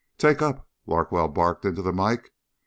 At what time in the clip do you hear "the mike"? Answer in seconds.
1.83-2.33